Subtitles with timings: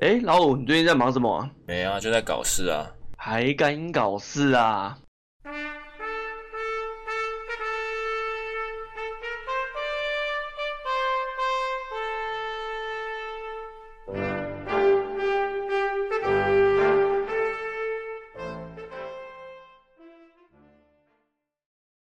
[0.00, 1.48] 哎，老五，你最近在忙什么啊？
[1.68, 2.90] 没啊，就在搞事啊。
[3.16, 4.98] 还敢搞事啊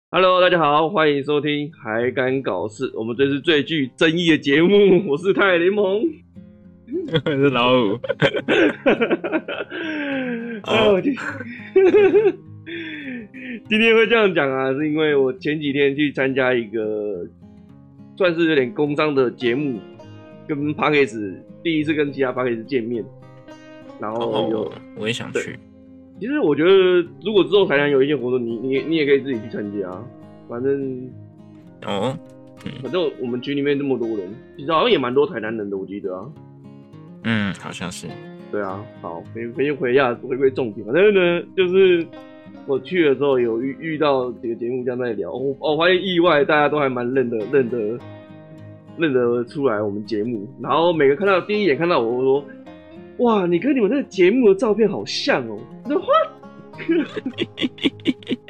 [0.10, 6.02] ？Hello，大家好，欢迎收听《还敢搞事》，我们这是最具争议的节目，我是泰联盟。
[7.26, 7.94] 我 是老五，
[10.64, 11.02] 哦，
[13.68, 17.26] 今天会这样讲啊，是因为我前几天去参加一个
[18.18, 19.80] 算是有点工商的节目，
[20.48, 23.04] 跟 p a c k e s 第一次跟其他 p a c k e s 见面，
[24.00, 25.58] 然后有、哦、我也想去。
[26.20, 26.70] 其实我觉得，
[27.23, 29.90] 如果之后台南有一些活动，你你你也可以自己去参加，
[30.48, 31.09] 反正
[31.86, 32.17] 哦，
[32.66, 36.26] 嗯、反正我们群里面那么多人，其实好像也蛮多台南人的，我记得啊。
[37.26, 38.08] 嗯，好像是。
[38.52, 40.86] 对啊，好，回回回一下，回归重点。
[40.86, 42.06] 反正呢，就是
[42.67, 48.00] 我去的时候有遇遇到几个节目这样在聊，我我发现意外，大家都还蛮认得认得
[48.98, 50.48] 认得出来我们节目。
[50.62, 52.45] 然后每个看到第一眼看到我，我说
[53.26, 56.02] ：“哇，你跟你们那个节目的照片好像哦。”我说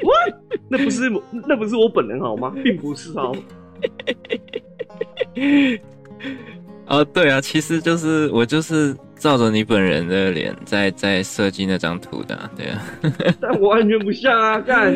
[0.02, 0.34] ：“What？What？
[0.68, 1.10] 那不是
[1.48, 2.54] 那不是我本人好吗？
[2.62, 3.34] 并不是哦。”
[6.88, 12.82] 哦，对啊，其实就是我就是照着你本人的脸在在设计那张图的，啊，对啊。
[13.40, 14.92] 但我完全不像啊，看，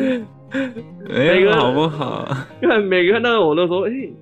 [1.09, 2.25] 每个好不好？
[2.61, 4.13] 看每个看到我都说，哎，欸，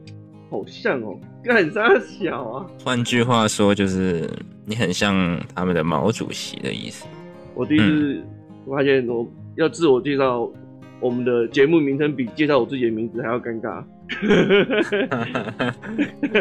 [0.50, 2.66] 好像哦，干啥小啊？
[2.84, 4.28] 换句话说，就是
[4.66, 7.06] 你很像他们的毛主席的意思。
[7.54, 8.24] 我第一次
[8.68, 10.50] 发现，我要自我介绍，
[11.00, 13.84] 我们的节目名称比介绍我自己的名字还要尴尬。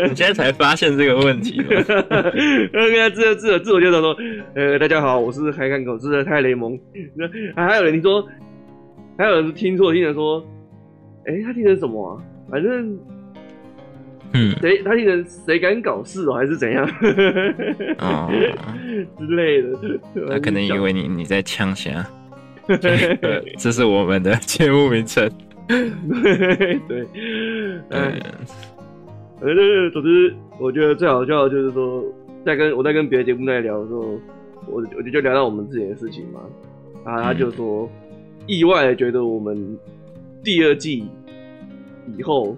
[0.09, 1.67] 你现在才发现这个问题吗？
[2.73, 4.17] 然后跟他自自自我介绍说
[4.57, 6.79] ：“呃，大家好，我是还敢搞事的泰雷蒙。”
[7.15, 7.29] 那
[7.69, 8.27] 还有人听说，
[9.19, 10.43] 还有人听错，听人说
[11.27, 12.17] ：“哎、欸，他听成什么啊？
[12.51, 12.99] 反正，
[14.33, 16.89] 嗯，谁他听成谁敢搞事哦，还是怎样？
[17.99, 18.31] 哦，
[19.19, 19.69] 之类的。
[20.31, 21.93] 他可能以为你你在呛声。
[23.59, 25.31] 这是我们的节目名称。”
[25.69, 27.07] 对 对，
[27.91, 28.21] 嗯，
[29.39, 32.03] 反正总之，我觉得最好笑的就是说，
[32.45, 34.19] 在跟我在跟别的节目在聊的时候，
[34.67, 36.41] 我我就就聊到我们自己的事情嘛，
[37.05, 37.89] 然后他就说，
[38.47, 39.79] 意外的觉得我们
[40.43, 41.07] 第二季
[42.17, 42.57] 以后，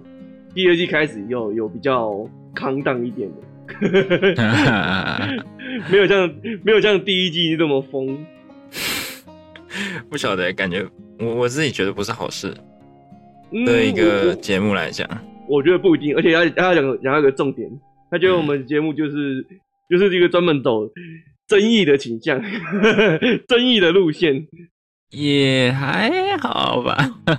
[0.55, 3.35] 第二季开始以后有比较康荡一点的，
[5.91, 6.33] 没有像
[6.63, 8.25] 没有像第一季这么疯，
[10.09, 10.85] 不晓得，感觉
[11.19, 12.53] 我我自己觉得不是好事。
[13.65, 15.17] 对一个节目来讲、嗯
[15.47, 17.69] 我，我觉得不一定，而且要要讲讲一个重点，
[18.09, 19.57] 他觉得我们节目就是、嗯、
[19.89, 20.89] 就是一个专门走
[21.47, 22.41] 争议的倾向，
[23.47, 24.47] 争议的路线，
[25.09, 26.97] 也还好吧，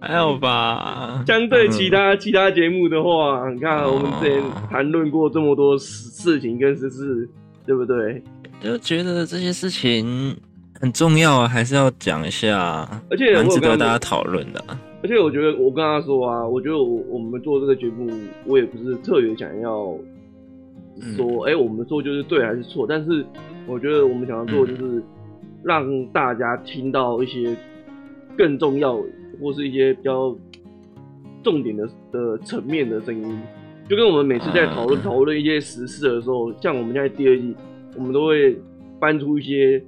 [0.00, 1.22] 还好吧。
[1.26, 7.28] 相对其他、嗯、其他节目的话，你看我们之前谈论过这么多事事情跟时事，
[7.64, 8.20] 对不对？
[8.60, 10.36] 就觉得这些事情。
[10.82, 14.60] 很重要啊，还是要讲一下，而且蛮值得大家讨论的。
[15.00, 18.10] 而且我觉得，我跟他说啊，我觉得我我们做这个节目，
[18.44, 19.96] 我也不是特别想要
[21.16, 22.84] 说，哎、嗯欸，我们做就是对还是错。
[22.88, 23.24] 但是
[23.68, 25.00] 我觉得我们想要做，就是
[25.62, 27.56] 让大家听到一些
[28.36, 29.00] 更重要
[29.40, 30.36] 或是一些比较
[31.44, 33.40] 重点的的层面的声音。
[33.88, 37.54] 就跟我们每次在讨论讨论一些时事的时候，像我们现在第二季，
[37.96, 38.58] 我们都会
[38.98, 39.80] 搬出一些。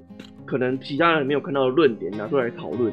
[0.45, 2.93] 可能其他人没有看到的论点拿出来讨论，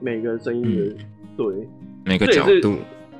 [0.00, 0.96] 每个声音的、嗯、
[1.36, 1.68] 对。
[2.04, 2.76] 每个角度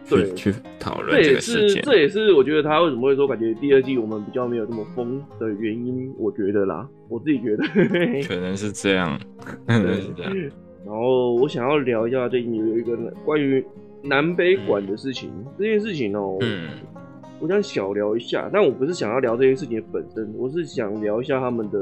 [0.09, 0.33] 对。
[0.35, 7.65] 去讨论这个事情，这也是我觉得他为什么会说感觉第二季我们比较没有这么疯的原因，我觉得啦，我自己觉得。
[8.27, 9.21] 可能是这样，
[9.67, 10.35] 可能是这样。
[10.85, 13.65] 然后我想要聊一下最近有一个关于
[14.03, 16.39] 南北馆的事情，嗯、这件事情哦、
[17.39, 21.79] 我想小聊一下，但我不是想要聊这件事情的本身，我是想聊一下他们的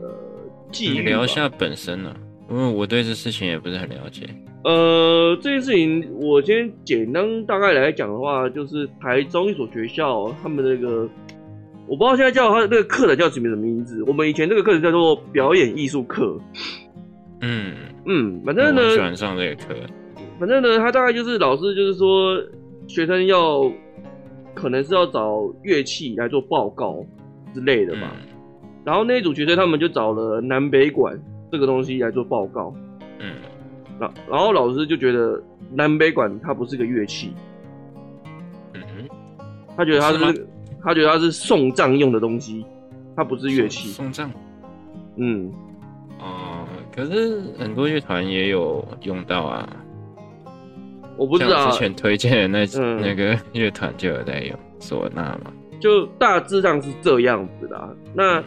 [0.00, 0.39] 呃。
[0.72, 2.16] 你聊一下本身呢、啊？
[2.50, 4.26] 因为我对这事情也不是很了解。
[4.64, 11.08] 呃，这件事情我先简单大概来讲的话，就是台中一所学校，他们那个
[11.86, 14.02] 我不知道现在叫他那个课程叫什么什么名字。
[14.02, 16.38] 我们以前那个课程叫做表演艺术课。
[17.40, 17.74] 嗯
[18.06, 19.74] 嗯，反正呢，我喜欢上这个课。
[20.40, 22.36] 反正呢，他大概就是老师就是说，
[22.88, 23.70] 学生要
[24.54, 27.06] 可能是要找乐器来做报告
[27.54, 28.12] 之类的吧。
[28.20, 28.29] 嗯
[28.84, 31.18] 然后那一组学生他们就找了南北管
[31.52, 32.74] 这个东西来做报告，
[33.18, 33.34] 嗯，
[33.98, 35.42] 然然后老师就觉得
[35.72, 37.32] 南北管它不是个乐器，
[38.74, 39.08] 嗯哼，
[39.76, 40.48] 他觉得它是，是
[40.82, 42.64] 他觉得它是送葬用的东西，
[43.14, 43.88] 它不是乐器。
[43.90, 44.30] 送葬。
[45.16, 45.52] 嗯。
[46.18, 49.68] 哦、呃，可是很多乐团也有用到啊。
[51.16, 51.70] 我不知道。
[51.70, 55.52] 之前推荐的那、嗯、那个乐团就有在用唢呐嘛。
[55.80, 57.96] 就大致上是这样子的。
[58.14, 58.42] 那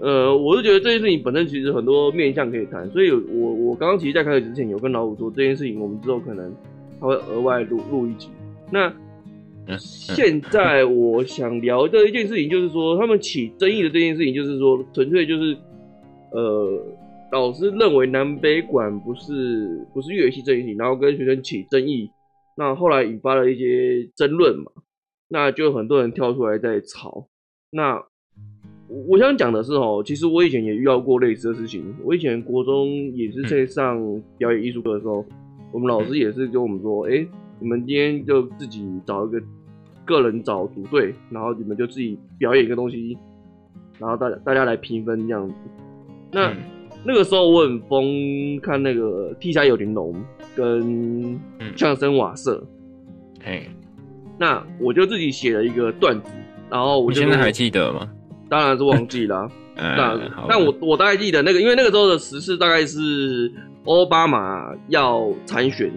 [0.00, 6.50] 呃，我是觉得这件事情本身其实很多面向可以谈，所以我我刚刚其实在开始之前有跟老五说这件事情，我们之后可能
[6.98, 8.30] 他会额外录录一集。
[8.70, 8.90] 那
[9.78, 15.56] 现在我想聊的一件事情就是说，他们起争议的这件事情就是说，纯粹就是
[16.32, 16.82] 呃，
[17.30, 22.10] 老师认为南北管不是不是乐器这件事情，然后跟学生起争议，
[22.56, 24.72] 那后来引发了一些争论嘛。
[25.28, 27.28] 那就很多人跳出来在吵。
[27.70, 28.02] 那
[29.06, 31.94] 我想讲的是哦，其实我以前也遇到过类似的事情。
[32.02, 34.00] 我以前国中也是在上
[34.36, 35.24] 表演艺术课的时候，
[35.72, 37.24] 我们老师也是跟我们说：“哎，
[37.60, 39.40] 你们今天就自己找一个
[40.04, 43.16] 个人找组队，然后你们就自己表演一个东西，
[43.98, 45.54] 然后大家大家来评分这样子。”
[46.32, 46.52] 那
[47.04, 50.12] 那个时候我很疯看那个《地下有玲珑》
[50.56, 51.38] 跟
[51.76, 52.66] 相声瓦舍，
[53.42, 53.68] 嘿。
[54.36, 56.32] 那我就自己写了一个段子，
[56.70, 58.10] 然后我就现在还记得吗？
[58.50, 59.50] 当然是忘记了、啊。
[59.76, 63.50] 那、嗯、但我我大概记得那个，因为那个时候的时事大概是
[63.86, 65.90] 奥巴马要参选。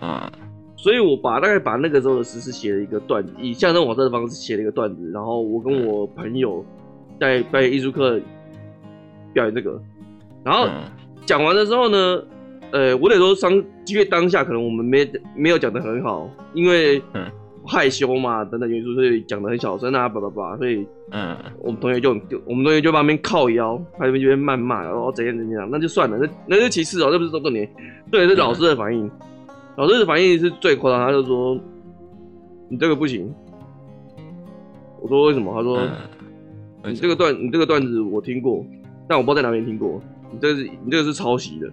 [0.00, 0.30] 啊，
[0.76, 6.62] 所以我把大概把那个时候的时事写了一个段子，以相声瓦舍的方式写了一个段子，然后我跟我朋友
[7.18, 8.20] 在表演艺术课
[9.32, 9.80] 表演这个，
[10.44, 10.68] 然后
[11.24, 12.22] 讲完的时候呢。
[12.72, 13.52] 呃，我得说，当
[13.86, 17.00] 因为当下可能我们没没有讲得很好，因为
[17.66, 27.68] 害羞嘛等等元素，所以讲的很小声啊，叭叭叭，所以嗯，我们同学就就我们同学就旁边靠腰，他那边就边谩骂，然后怎样怎样，那就算了，那那是其次哦，这不是说重点，
[28.10, 29.10] 对，是老师的反应，
[29.76, 31.58] 老师的反应是最夸张，他就说
[32.68, 33.32] 你这个不行，
[35.00, 35.54] 我说为什么？
[35.54, 35.80] 他说
[36.84, 38.64] 你这个段你这个段子我听过，
[39.08, 40.00] 但我不知道在哪边听过，
[40.30, 41.70] 你这个是你这个是抄袭的。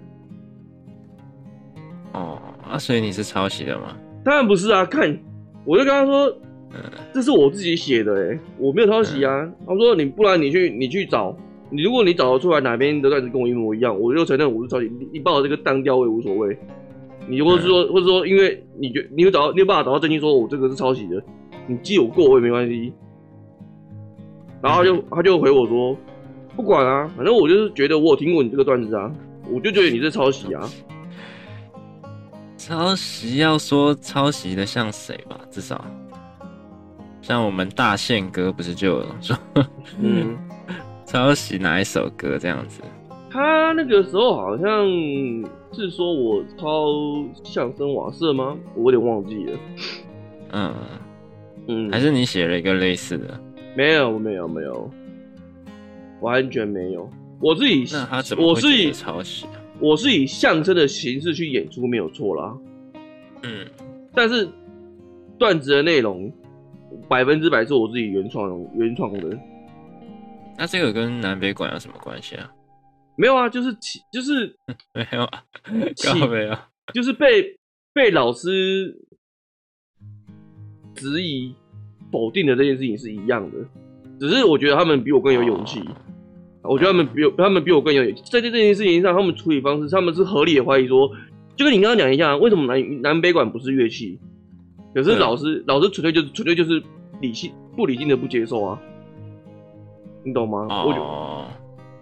[2.13, 3.95] 哦，啊，所以你是抄袭的吗？
[4.23, 5.17] 当然不是啊，看，
[5.65, 6.27] 我就跟他说，
[6.73, 6.79] 嗯，
[7.13, 9.41] 这是我自己写的，哎，我没有抄袭啊。
[9.41, 11.35] 嗯、他说你不然你去你去找，
[11.69, 14.91] 你如果你找得出来哪边的段子跟我一模一样，我就承认我是抄袭。
[14.99, 16.57] 你你把我这个当掉我也无所谓。
[17.27, 21.21] 你如果是说、嗯、或者说因为你觉你有找到你有办法找到证据说我这个是抄袭的，
[21.67, 22.91] 你记我过我也没关系。
[24.61, 25.95] 然后他就、嗯、他就回我说，
[26.55, 29.11] 不管啊，反正我就是觉得我有听过你这个段子啊，
[29.51, 30.67] 我就觉得你是抄袭啊。
[32.63, 35.35] 抄袭要说抄袭的像谁吧？
[35.49, 35.83] 至少
[37.19, 39.35] 像我们大宪哥不是就有说，
[39.99, 40.37] 嗯，
[41.03, 42.83] 抄袭哪一首歌这样子？
[43.31, 44.85] 他那个时候好像
[45.73, 46.85] 是说我抄
[47.43, 48.55] 相声瓦舍吗？
[48.75, 49.59] 我有点忘记了。
[50.51, 50.75] 嗯
[51.67, 53.39] 嗯，还是你写了一个类似的？
[53.75, 54.87] 没有没有没有，
[56.21, 57.09] 完全没有。
[57.39, 59.47] 我自己那他怎么会写抄袭？
[59.81, 62.55] 我是以相声的形式去演出，没有错啦。
[63.43, 63.67] 嗯，
[64.13, 64.47] 但是
[65.39, 66.31] 段子的内容
[67.09, 69.37] 百分之百是我自己原创原创的。
[70.57, 72.51] 那这个跟南北馆有什么关系啊？
[73.17, 74.55] 没有啊，就是起就是
[74.93, 75.43] 没有啊，
[75.95, 76.55] 起没有，
[76.93, 77.57] 就是被
[77.91, 78.95] 被老师
[80.93, 81.55] 质疑
[82.11, 83.57] 否定的这件事情是一样的，
[84.19, 85.79] 只是我觉得他们比我更有勇气。
[85.79, 85.95] 哦
[86.63, 91.09] 我觉得他们比我，他们比我更有在这这件事情上，他们处理方式，他们是合理的怀疑说，
[91.55, 94.19] 就跟你刚刚讲一样，为什么南南北管不是乐器？
[94.93, 96.83] 可是老师老师纯粹就是纯粹就是
[97.21, 98.81] 理性不理性的不接受啊，
[100.23, 100.67] 你懂吗？
[100.69, 101.47] 哦，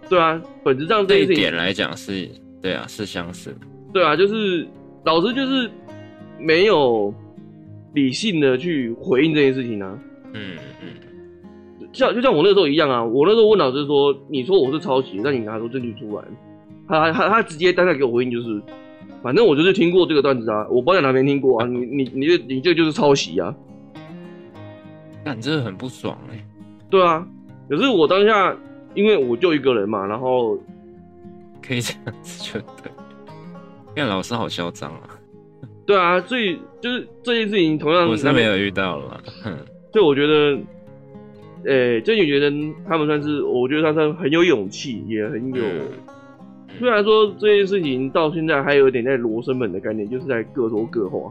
[0.08, 2.28] 对啊，本质上这一点来讲是，
[2.60, 3.56] 对啊，是相似的。
[3.92, 4.66] 对啊，就是
[5.04, 5.70] 老师就是
[6.38, 7.14] 没有
[7.94, 9.98] 理性的去回应这件事情啊。
[10.32, 10.88] 嗯嗯。
[11.92, 16.24] 像就像我那个时候一样啊，我那时候问老师说：“你说我是抄袭，那你跟他说证据出来。”
[16.86, 18.62] 他他他直接当下给我回应就是
[19.22, 23.54] ：“反正我就是听过这个段子啊，我不知道哪边听过啊，你你你这你这就是抄袭啊。”
[25.24, 26.44] 那你真的很不爽哎、欸。
[26.88, 27.26] 对啊，
[27.68, 28.56] 可是我当下
[28.94, 30.56] 因为我就一个人嘛，然后
[31.60, 32.90] 可以这样子就对。
[33.94, 35.10] 看老师好嚣张啊。
[35.84, 39.20] 对啊，所以就是这件事情同样我是没有遇到了。
[39.92, 40.58] 所以我觉得。
[41.64, 42.50] 诶、欸，这就觉得
[42.88, 45.62] 他们算是，我觉得他算很有勇气，也很有。
[46.78, 51.30] 虽然说这件事情到现在还有一点在罗生门的概念，就是在各说各话。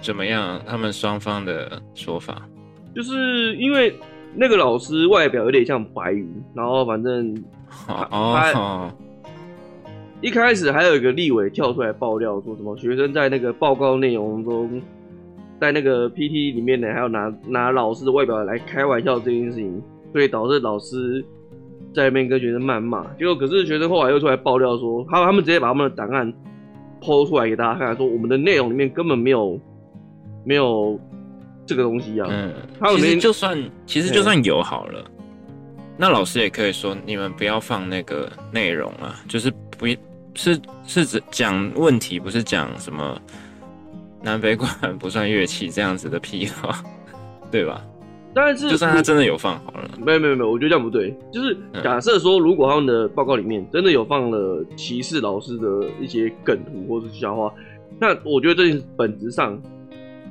[0.00, 0.60] 怎么样？
[0.66, 2.42] 他们双方的说法，
[2.92, 3.94] 就是因为
[4.34, 7.32] 那个老师外表有点像白云，然后反正
[7.86, 8.94] 他，哦，他
[10.20, 14.82] 一开始还有一个立委跳出来爆料，说什么学生在那个报告内容中。
[15.62, 19.80] 在那个 PT 里面呢，还有拿拿老师的外表来开玩笑这件事情，
[20.12, 21.24] 所以导致老师
[21.94, 26.34] 在那边跟学生谩骂，结果可是学生后来又出来爆料说，他他们直接把他们的档案
[27.00, 29.56] 抛出来给大家看，说我们的内容里面根本没有
[30.44, 30.98] 没有
[31.64, 32.26] 这个东西啊。
[32.28, 32.52] 嗯，
[32.96, 35.04] 其实就算其实就算有好了，
[35.96, 39.86] 那老师也可以说你们不要放那个内容啊，就是不
[40.34, 43.16] 是是指讲问题，不是讲什么
[44.22, 46.82] 南北管不算乐器这样子的屁话，
[47.50, 47.84] 对吧？
[48.34, 51.14] 但是，就算他真的有放好了，没有没有没有，我觉得这样不对。
[51.30, 57.52] 就是假设说，如果他们的报告里面真的有放了歧视老师的一些梗图或是笑话，
[58.00, 59.60] 那我觉得这件本质上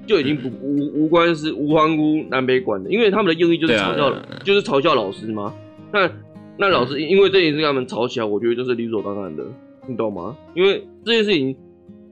[0.08, 5.54] 就已经不无无关是无关乎南北管的，因为他们的用意就是嘲笑，啊、就是嘲笑老师嘛。
[5.94, 6.10] 那
[6.58, 9.44] 那老师因为这件事跟他们吵起来，我觉得就是理所当然的，
[9.88, 10.36] 你懂吗？
[10.56, 11.56] 因为这件事情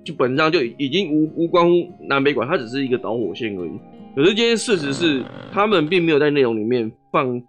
[0.04, 1.72] 就本质上就已经无无关乎
[2.08, 3.72] 南北管，它只是一个导火线而已。
[4.16, 7.42] 可是今天事实是，他们并没有在内容里面放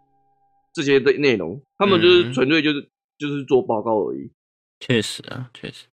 [0.73, 2.88] 这些的内容，他们就是纯粹就是
[3.19, 4.30] 就是做报告而已。
[4.78, 5.87] 确实啊，确实。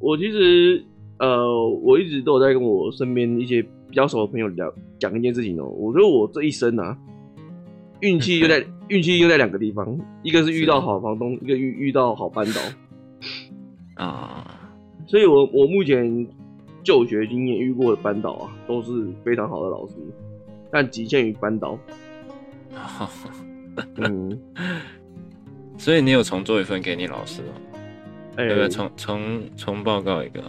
[0.00, 0.84] 我其实
[1.18, 5.68] 呃，我一直都有在跟我身边一些比较熟的朋友聊讲一件事情哦。
[5.68, 6.96] 我觉得我这一生啊，
[8.00, 12.60] 运气又在运气又在两个地方，一个是遇到好房东，一个遇遇到好班导
[14.04, 14.61] 啊。
[15.12, 16.26] 所以我我目前。
[16.84, 19.94] 就学经验遇过的班导啊，都是非常好的老师，
[20.68, 21.78] 但仅限于班导。
[23.98, 24.36] 嗯，
[25.78, 27.48] 所以你有重做一份给你老师吗？
[28.34, 28.68] 哎、欸？
[28.68, 30.42] 重重重报告一个。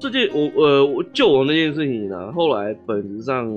[0.00, 3.48] 这件我呃，我救我那件事情呢，后来本质上，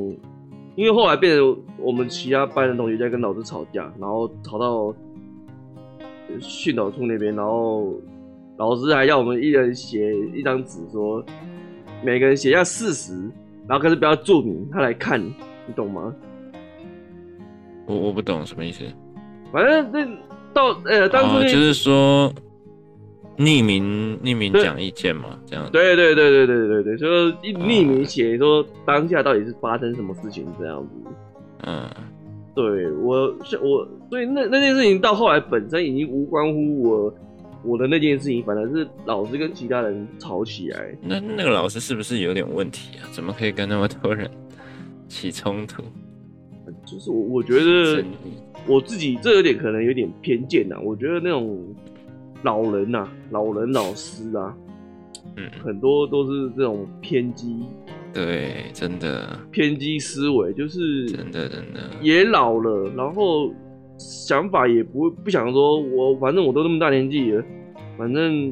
[0.76, 4.94] 因为后来变成我们其他班的同学在跟老师吵架，然后吵到
[6.40, 7.92] 训导处那边，然后
[8.60, 11.26] 老师还要我们一人写一张纸说。
[12.02, 13.14] 每个人写下事实，
[13.68, 16.16] 然后可是不要注明，他来看，你懂吗？
[17.86, 18.86] 我我不懂什么意思。
[19.52, 20.08] 反正那
[20.54, 22.34] 到呃，当初、哦、就是说
[23.38, 25.70] 匿名匿名讲意见嘛，这样。
[25.74, 31.10] 对对对对对对对，就是匿名写说当下到底是发生什么事情这样子。
[31.66, 31.86] 嗯，
[32.56, 37.14] 对我是我所以那那件事情到后来本身已经无关乎我。
[37.64, 40.98] 我的那件事情，反正是老师跟其他人吵起来。
[41.02, 43.04] 那那个老师是不是有点问题啊？
[43.12, 44.30] 怎么可以跟那么多人
[45.08, 45.84] 起冲突？
[46.86, 48.04] 就是我我觉得
[48.66, 50.78] 我自己这有点可能有点偏见呐。
[50.84, 51.76] 我觉得那种
[52.44, 54.56] 老人呐、啊，老人老师啊，
[55.36, 57.60] 嗯，很多都是这种偏激。
[58.14, 63.52] 对，真的偏激思维，就是真的真的也老了，然后。
[64.00, 67.44] 想法也不不想说，我反正我都那么大年纪了，
[67.98, 68.52] 反正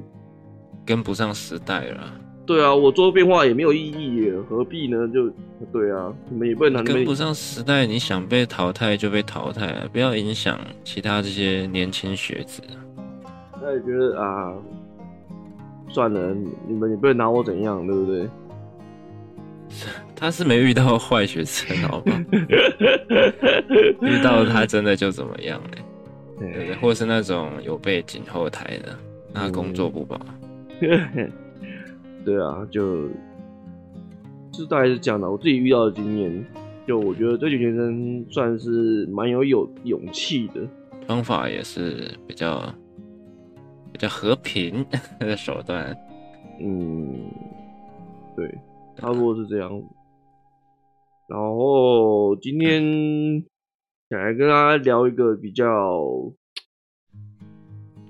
[0.85, 2.13] 跟不上时代了。
[2.45, 5.07] 对啊，我做变化也没有意义，何必呢？
[5.09, 5.29] 就
[5.71, 12.61] 对啊，你们也不能跟不上时代，你想被淘汰就被淘汰了，不要影响其他这些年轻学子。
[13.61, 14.53] 那也觉得啊，
[15.89, 16.33] 算了，
[16.67, 18.29] 你们也不能拿我怎样，对不对？
[20.19, 22.11] 他是没遇到坏学生，好吧？
[24.01, 25.83] 遇到他真的就怎么样嘞？
[26.39, 28.97] 对对，或是那种有背景后台的，
[29.31, 30.19] 那工作不保。
[30.81, 31.31] 嗯、
[32.25, 33.07] 对啊，就
[34.51, 35.29] 就大概是这样的。
[35.29, 36.45] 我自己遇到的经验，
[36.87, 40.61] 就我觉得这群学生算是蛮有有勇气的，
[41.05, 42.73] 方法也是比较
[43.91, 44.83] 比较和平
[45.19, 45.95] 的手段。
[46.59, 47.29] 嗯，
[48.35, 48.51] 对。
[48.99, 49.69] 差不多是这样，
[51.27, 52.81] 然后今天
[54.09, 56.03] 想来跟大家聊一个比较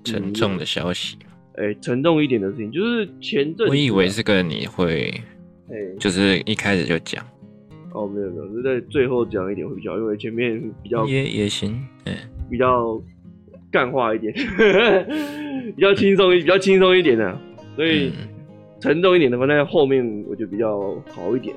[0.04, 1.18] 沉重的消息。
[1.56, 5.12] 哎、欸，沉重一点的事情，就是前阵子，我以为这个你会，
[5.70, 7.26] 哎，就是一开始就讲。
[7.94, 12.16] 哦，没有没有，是在最后讲一点会比较，因为前面比较也也行，哎，
[12.50, 13.02] 比较
[13.72, 14.32] 干化一点，
[15.76, 17.40] 比较轻松一比较轻松一点的，
[17.76, 18.10] 所以。
[18.10, 18.28] 嗯
[18.80, 21.56] 沉重一点的话，在后面我觉得比较好一点。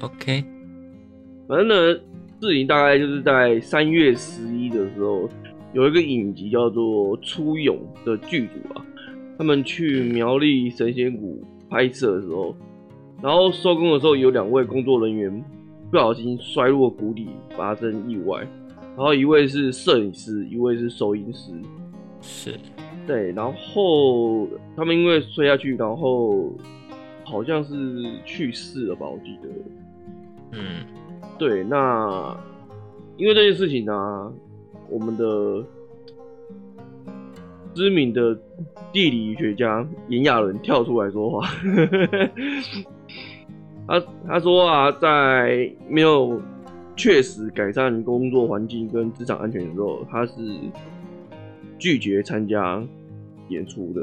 [0.00, 0.42] OK，
[1.48, 1.94] 反正呢，
[2.40, 5.28] 事情大概就是在三月十一的时候，
[5.72, 8.84] 有一个影集叫做《初勇》的剧组啊，
[9.38, 12.54] 他们去苗栗神仙谷拍摄的时候，
[13.22, 15.44] 然后收工的时候，有两位工作人员
[15.90, 18.46] 不小心摔落谷底，发生意外。
[18.96, 21.52] 然后一位是摄影师，一位是收音师。
[22.20, 22.54] 是。
[23.06, 26.52] 对，然后他们因为摔下去，然后
[27.22, 27.74] 好像是
[28.24, 29.48] 去世了吧，我记得。
[30.52, 30.84] 嗯，
[31.38, 32.36] 对，那
[33.16, 34.32] 因为这件事情呢、啊，
[34.88, 35.64] 我们的
[37.74, 38.38] 知名的
[38.92, 41.48] 地理学家炎亚纶跳出来说话，
[43.86, 46.40] 他他说啊，在没有
[46.96, 50.32] 确实改善工作环境跟职场安全的时候，他是。
[51.78, 52.82] 拒绝参加
[53.50, 54.00] 演出的。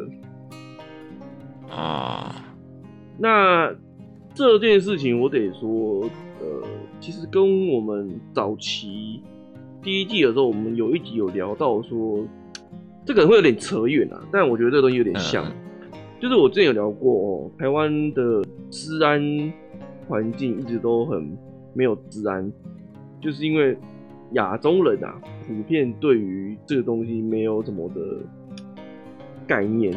[1.75, 2.35] 啊，
[3.17, 3.73] 那
[4.35, 6.07] 这件事情我得说，
[6.39, 6.67] 呃，
[7.03, 9.21] 其实跟我们早期
[9.81, 12.25] 第一季的时候，我们有一集有聊到说，
[13.05, 15.51] 这个人会有点扯远啊，但我觉得这个东西有点像，嗯、
[16.21, 19.21] 就是我之前有聊过哦，台湾的治安
[20.07, 21.37] 环境一直都很
[21.73, 22.49] 没有治安，
[23.19, 23.77] 就是因为
[24.31, 28.01] 亚洲人啊，普遍对于这个东西没有什么的
[29.45, 29.93] 概念。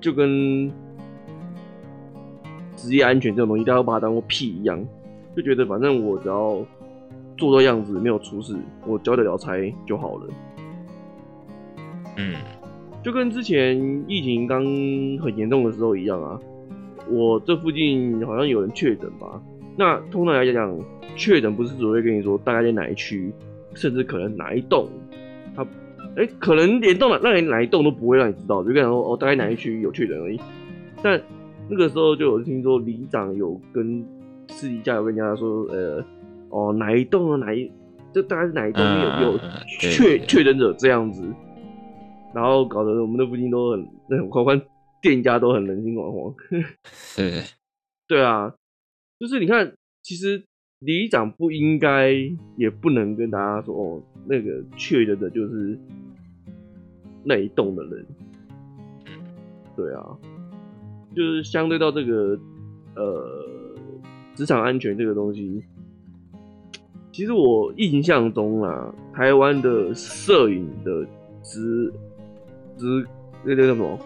[0.00, 0.68] 就跟
[2.74, 4.84] 职业安全这种东西，大家都把它当做屁一样，
[5.36, 6.56] 就觉得反正我只要
[7.36, 9.52] 做做样子，没有出事，我交得了差
[9.86, 10.26] 就好了。
[12.16, 12.34] 嗯，
[13.04, 13.76] 就跟之前
[14.08, 14.64] 疫情刚
[15.22, 16.40] 很严重的时候一样啊。
[17.10, 19.40] 我这附近好像有人确诊吧？
[19.76, 20.76] 那通常来讲，
[21.14, 23.30] 确诊不是只会跟你说大概在哪一区，
[23.74, 24.88] 甚至可能哪一栋，
[25.54, 25.64] 他。
[26.16, 30.40] 哎、欸，可能连栋哪那连哪一栋都不会让你知道，就跟你说哦，大概哪一区有确诊而已。
[31.02, 31.20] 但
[31.68, 34.02] 那个时候就有听说里长有跟
[34.48, 36.04] 私底下有跟人家说，呃，
[36.50, 37.70] 哦哪一栋啊哪一，
[38.12, 41.22] 就大概是哪一栋有有确确诊者这样子，
[42.34, 44.60] 然后搞得我们的附近都很那种，狂欢
[45.02, 46.34] 店家都很人心惶惶。
[47.16, 47.42] 对，
[48.08, 48.54] 对啊，
[49.18, 50.44] 就是你看，其实
[50.78, 52.12] 里长不应该
[52.56, 55.78] 也不能跟大家说哦，那个确诊的就是。
[57.28, 58.06] 那一栋的人，
[59.74, 60.16] 对啊，
[61.12, 62.38] 就是相对到这个
[62.94, 63.28] 呃
[64.36, 65.64] 职场安全这个东西，
[67.10, 71.04] 其实我印象中啊，台湾的摄影的
[71.42, 71.92] 职
[72.76, 73.06] 职
[73.42, 73.98] 那个叫什么？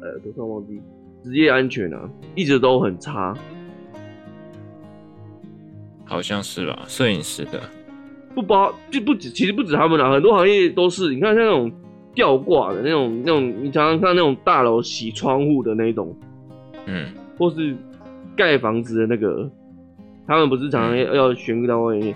[0.00, 0.80] 呃，都算忘记
[1.24, 3.36] 职业安全啊，一直都很差，
[6.04, 6.84] 好像是吧？
[6.86, 7.60] 摄影师的。
[8.36, 11.12] 不包就不止，其实不止他们啦，很多行业都是。
[11.12, 11.72] 你看像那种
[12.14, 16.14] 吊挂的那种、那种，你常常看那种大楼洗窗户的那种，
[16.84, 17.74] 嗯，或是
[18.36, 19.50] 盖房子的那个，
[20.26, 22.14] 他们不是常常要要悬到外面。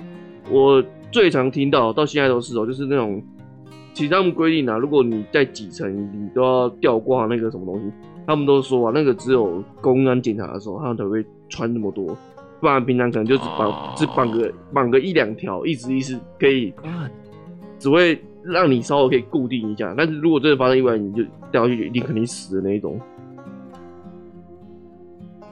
[0.51, 3.23] 我最常听到到现在都是哦、喔，就是那种，
[3.95, 7.91] 其实他们规定啊，如果你在几层，你都要吊挂那个什么东西，
[8.27, 12.17] 他们都说啊，那个只有公安检查的时候，他们才会穿那么多。
[12.61, 13.97] 不然平常可能就只绑、oh.
[13.97, 16.75] 只绑个绑个一两条，一直一直可以，
[17.79, 19.95] 只会让你稍微可以固定一下。
[19.97, 23.01] 但是如果真的发生意外，你就掉下去一定肯定死的那一种。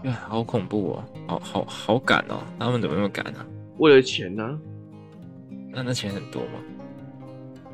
[0.04, 3.44] 哎，好恐怖哦，好好好赶哦，他们怎么那么赶呢？
[3.78, 4.58] 为了钱呢、啊？
[5.70, 6.60] 那那钱很多吗？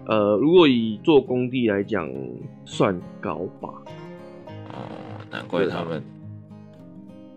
[0.06, 2.10] 呃，如果以做工地来讲，
[2.64, 3.68] 算高吧。
[4.72, 4.80] 哦，
[5.30, 6.02] 难怪他们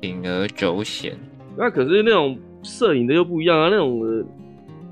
[0.01, 1.17] 铤而走险。
[1.57, 4.25] 那可是那种摄影的又不一样啊，那种的，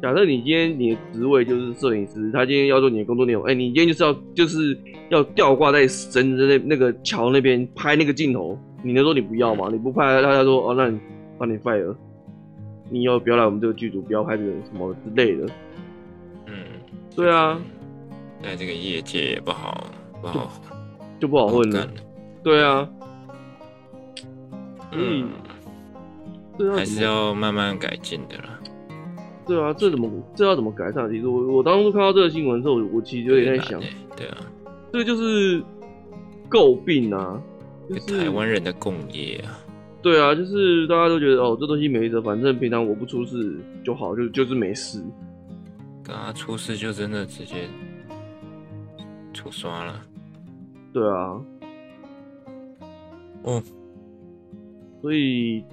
[0.02, 4.78] 假设你今天你的职位就是摄影师，他今天要做你的工作内容，哎、欸，你今天就是要就是
[5.10, 9.70] 要吊挂在绳子那那个桥那边拍那个镜头，你能说你不要吗？
[9.72, 11.00] 你不拍，他他说哦，那你
[11.38, 11.96] 把你 fire，
[12.90, 15.46] 你以后不要来我们这个剧组，不要拍这个什么之类的。
[16.48, 16.54] 嗯，
[17.16, 17.60] 对啊，
[18.44, 19.88] 在这个业界也不好，
[20.22, 20.52] 不好
[21.20, 21.88] 就，就不好混了。
[22.44, 22.90] 对啊，
[24.92, 25.30] 嗯。
[26.74, 28.55] 还是要慢慢改进的啦。
[29.48, 31.08] 对啊，这怎么这要怎么改善？
[31.12, 33.80] 其实我我当初看到这个新闻之后，我其实有点在想，
[34.18, 34.38] 对啊，
[34.92, 35.62] 这个就是
[36.50, 37.40] 诟病啊，
[37.88, 39.62] 就是台湾人的共业啊。
[40.02, 45.04] 对啊，就是大家都觉得哦，这东西没辙，反正平常我不出事就好，就就是没事。
[46.04, 47.68] 刚刚出事就真的直接
[49.32, 50.02] 出刷了。
[50.92, 51.42] 对啊。
[53.44, 53.64] 嗯。
[55.02, 55.64] 所以。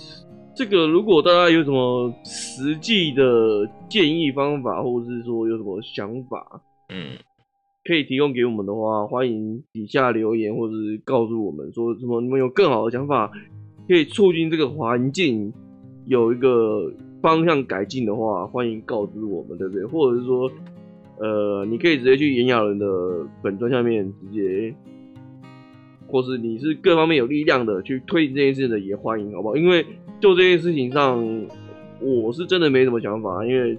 [0.54, 6.60] 这个如果大家有什么实际的建议方法，或者是说有什么想法，
[6.90, 7.16] 嗯，
[7.84, 13.32] 可以提供给我们的话，欢迎底下留言，或者是告诉我们说什么你们有更好的想法，
[13.88, 15.50] 可以促进这个环境
[16.06, 19.86] 有一个方向改进的话，欢迎告知我们，对不对？
[19.86, 20.50] 或者是说，
[21.18, 22.86] 呃，你可以直接去炎亚纶的
[23.42, 24.74] 本专下面直接，
[26.08, 29.56] 或是你是各方面有力量的去推这件事的也欢迎，好不好？
[29.56, 29.84] 因为
[30.22, 31.20] 就这件事情上，
[31.98, 33.76] 我是真的没什么想法，因为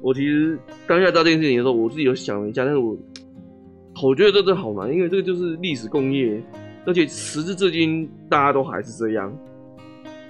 [0.00, 2.96] 我其实当下知道这件事情的时候，我自己有想了一下，但是我
[4.02, 6.42] 我觉得这真好难，因为这个就是历史工业，
[6.86, 9.30] 而且时至至今大家都还是这样，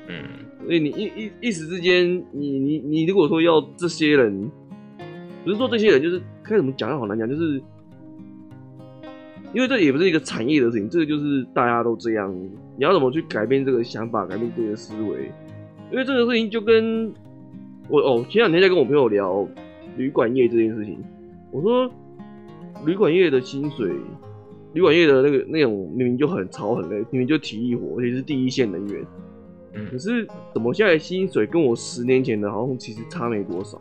[0.08, 0.24] 嗯，
[0.64, 4.50] 所以你一一一时之间，你你你如果说要这些人，
[5.44, 7.62] 不是说这些人，就是该怎么讲，好难讲，就是
[9.54, 12.34] 因为这也不是一个产业的事情，这个就是大家都这样，
[12.76, 15.30] 你要怎么去改变这个想法，改变这个思维？
[15.92, 17.12] 因为这个事情就跟
[17.86, 19.46] 我哦，前两天在跟我朋友聊
[19.98, 20.98] 旅馆业这件事情。
[21.50, 21.88] 我说，
[22.86, 23.92] 旅馆业的薪水，
[24.72, 29.04] 旅馆业的那个那种明明就很吵很累，明明就体力活，而且是第一线人员。
[29.74, 33.78] 嗯，可是怎么现在薪水跟我十年前的好像其实差没多少，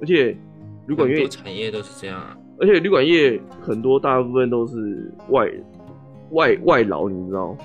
[0.00, 0.36] 而且
[0.86, 2.36] 旅馆业产业都是这样啊。
[2.58, 5.50] 而且旅馆业很多大部分都是外
[6.32, 7.56] 外外劳，你知道？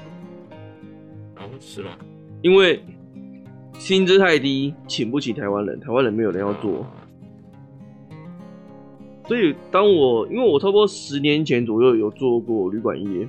[1.36, 1.90] 哦，是吗？
[2.42, 2.82] 因为
[3.80, 6.86] 薪资太低，请不起台湾人，台湾人没有人要做。
[9.26, 13.26] 所以当我因为我差不多十年前左右有做过旅馆业，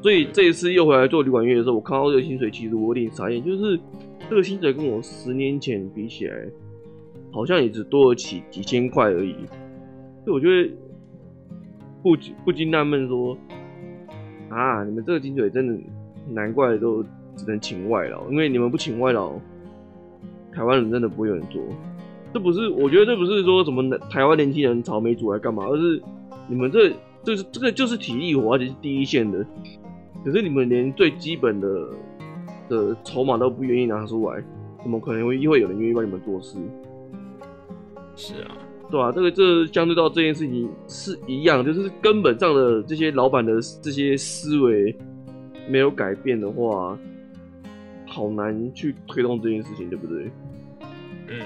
[0.00, 3.80] 所以这一次又回来做旅馆业的时候，我看到这个薪水，其实我有点傻眼，就是
[4.30, 6.36] 这个薪水跟我十年前比起来，
[7.32, 9.34] 好像也只多了几几千块而已。
[10.24, 10.70] 所以我觉得
[12.00, 13.36] 不不禁纳闷说，
[14.50, 15.82] 啊，你们这个薪水真的
[16.30, 17.04] 难怪都
[17.44, 19.32] 只能请外劳，因为你们不请外劳，
[20.52, 21.60] 台湾人真的不会有人做。
[22.32, 26.02] 这不是，我觉得这不是说什么台湾年轻人草莓族来干嘛，而是
[26.48, 26.90] 你们这
[27.22, 29.44] 这是这个就是体力活，而且是第一线的。
[30.24, 31.88] 可是你们连最基本的
[32.68, 34.42] 的筹码都不愿意拿出来，
[34.82, 36.56] 怎么可能会会有人愿意帮你们做事？
[38.16, 38.56] 是啊，
[38.90, 39.12] 对吧、啊？
[39.12, 44.94] 这个这相对到这件事情是一样，就是根本上的这些老板的这些思维
[45.68, 46.98] 没有改变的话，
[48.12, 50.30] 好难去推动这件事情，对不对？
[51.28, 51.40] 嗯。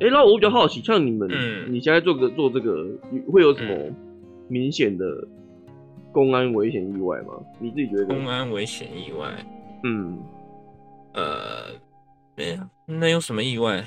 [0.00, 2.86] 哎、欸，那我比较好奇，像你们，嗯、你现在做个做这个，
[3.32, 3.92] 会有什么
[4.48, 5.26] 明显的
[6.12, 7.34] 公安危险意外吗？
[7.58, 8.04] 你自己觉得？
[8.06, 9.28] 公安危险意外？
[9.82, 10.18] 嗯，
[11.14, 11.72] 呃，
[12.36, 13.84] 没有，那有什么意外？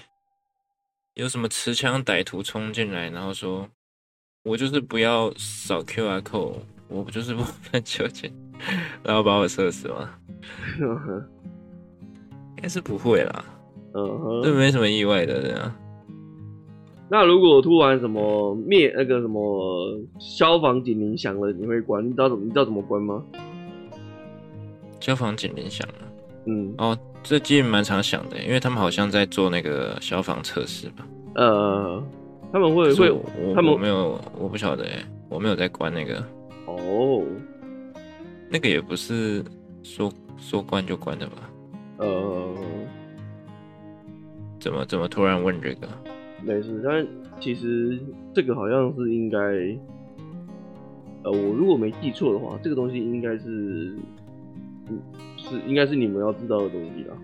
[1.14, 3.68] 有什么持枪歹徒冲进来，然后说
[4.44, 6.56] ：“我就是不要扫 QR code，
[6.90, 8.32] 我就是不分秋千，
[9.04, 10.10] 然后把我射死吗？”
[12.58, 13.46] 应该是不会啦。
[13.94, 15.74] 嗯哼，这没什么意外的，这样。
[17.10, 22.06] 那如果突然什么灭那个什么消防警铃响了，你会关？
[22.06, 22.44] 你知道怎么？
[22.44, 23.22] 你知道怎么关吗？
[25.02, 25.96] 消防警铃响了，
[26.46, 31.06] 嗯，哦，这其实蛮常响的，因为他们好像在做那个消防测试吧？
[31.36, 32.02] 呃，
[32.54, 33.12] 他们会会，
[33.56, 36.24] 他们我没有，我不晓得哎，我没有在关那个。
[36.68, 37.24] 哦，
[38.52, 39.42] 那个也不是
[39.82, 41.50] 说说关就关的吧？
[42.00, 42.54] 呃，
[44.60, 45.88] 怎么怎么突然问这个？
[46.44, 47.08] 没事，但
[47.40, 47.98] 其实
[48.34, 49.38] 这个好像是应该，
[51.24, 53.96] 呃，我如果没记错的话，这个东西应该是，
[54.90, 55.00] 嗯，
[55.38, 57.16] 是应该是你们要知道的东西啦。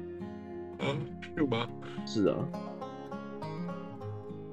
[0.80, 0.96] 啊，
[1.36, 1.68] 是吗？
[2.06, 2.38] 是啊，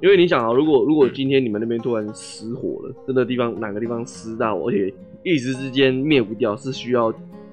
[0.02, 4.92] 因为你想啊，如果如果今天你们那边突然失火了，这个地方哪个地方失大火，而且
[5.24, 7.12] 一时之间灭不掉，是需要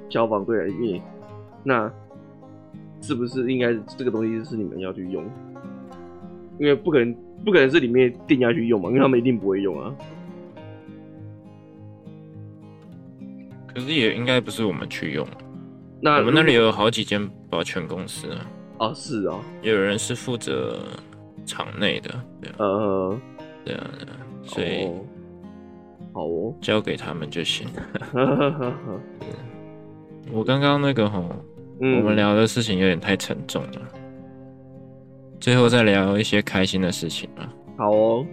[0.10, 1.02] 消防队来灭，
[1.64, 1.92] 那
[3.02, 5.24] 是不是应该这个东西是你们要去用？
[6.60, 9.96] 因为不可能，不可能是里面定下去用嘛，因为他们一定不会用啊。
[13.74, 15.26] 可是也应该不是我们去用，
[16.02, 18.46] 那我们那里有好几间保全公司啊。
[18.80, 20.80] 哦，是啊，有人是负责
[21.46, 22.10] 场内的，
[22.42, 23.20] 对啊，呃，
[23.64, 24.90] 对啊，对啊，所以
[26.14, 27.68] 好哦，交给他们就行。
[30.32, 31.26] 我刚刚那个吼，
[31.82, 33.82] 嗯、我们聊的事情有点太沉重了。
[35.40, 37.50] 最后再聊一些开心的事情啊。
[37.78, 38.26] 好哦，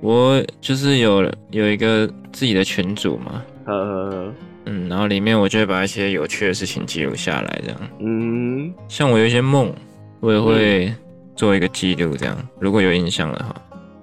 [0.00, 4.32] 我就是有有一个自己的群组嘛，呵呵呵，
[4.66, 9.72] 嗯，然后里面我就会把一些有趣的事情记录下来，这样，嗯，像我有一些梦，
[10.20, 10.92] 我也会
[11.36, 13.54] 做一个记录，这样，如果有印象的话。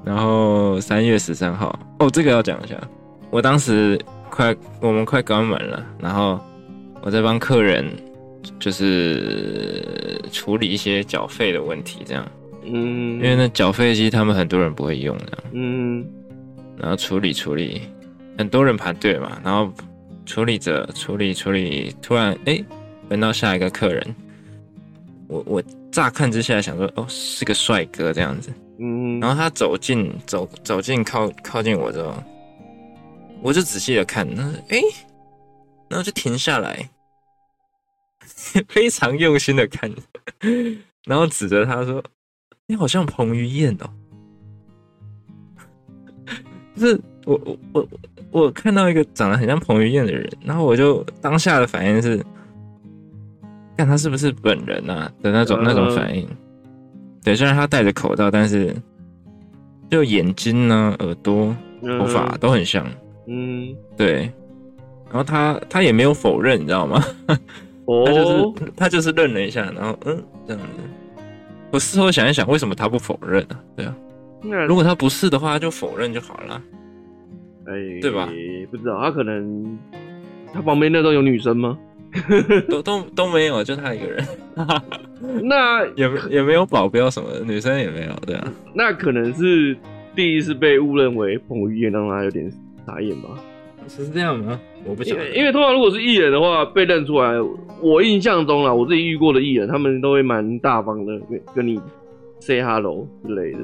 [0.04, 2.76] 然后三月十三号，哦，这个要讲一下，
[3.30, 6.40] 我当时快我们快关门了，然后
[7.02, 7.86] 我在帮客人。
[8.58, 12.26] 就是处理一些缴费的问题，这样，
[12.64, 16.06] 嗯，因为那缴费机他们很多人不会用，这样，嗯，
[16.78, 17.82] 然后处理处理，
[18.38, 19.70] 很多人排队嘛，然后
[20.26, 22.64] 处理着处理处理，突然哎，
[23.10, 24.16] 轮到下一个客人，
[25.30, 32.14] 我我乍看之下想说，哦，是个帅哥这样子，嗯，然后他走近走走近靠靠近我之后，
[33.42, 34.82] 我就仔细的看，那哎，
[35.88, 36.90] 然后就停下来。
[38.70, 39.92] 非常用心的看，
[41.06, 42.02] 然后指着他说
[42.68, 43.90] ：“你好像彭于晏哦。
[46.78, 47.90] ”就是我我我
[48.32, 52.24] 我看到一个长得很像彭于晏的人，然后我就当下的反应是，
[53.80, 56.28] 看他是不是本人啊的那种那种反应。
[57.24, 58.76] 对，虽然他戴着口罩，但是
[59.90, 62.86] 就眼睛呢、耳朵、头发都很像。
[63.28, 64.30] 嗯，对。
[65.06, 67.02] 然后他他也没有否认，你知道吗？
[68.06, 70.68] 他就是他就是愣了一下，然后嗯，这样子。
[71.72, 73.64] 我事后想一想，为什么他不否认啊？
[73.78, 73.96] 对啊，
[74.68, 76.62] 如果他不是的话，他就否认就好了。
[77.68, 78.28] 哎、欸，对吧？
[78.70, 79.80] 不知道，他可能
[80.54, 81.78] 他旁边那都有女生吗？
[82.70, 84.26] 都都都没有，就他一个人。
[85.44, 88.54] 那也也没有保镖什么的，女生也没有，对啊。
[88.74, 89.76] 那可能是
[90.16, 92.52] 第一次被误认为彭于晏，让他有点
[92.86, 93.30] 傻眼吧？
[93.88, 94.60] 是这样吗？
[94.86, 95.30] 我不晓得。
[95.36, 97.34] 因为通常如果是艺人的话，被认出来，
[97.82, 101.80] 我印象中啦，我自己遇过的艺人，他们都会蛮大方的，跟跟你
[102.40, 103.60] say hello 之类的。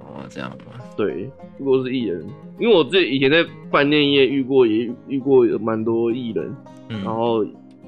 [0.00, 0.80] 哦，这样吗？
[0.96, 2.26] 对，如果是艺人，
[2.58, 6.54] 因为我自己以前在饭店业遇过，也遇过有蛮多艺人，
[6.88, 7.44] 嗯、然后